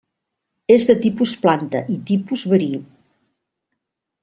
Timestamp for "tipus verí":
2.09-2.73